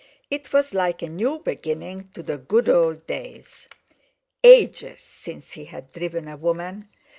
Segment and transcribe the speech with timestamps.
[0.31, 3.69] It was like a new beginning to the good old days.
[4.43, 6.89] Ages since he had driven a woman!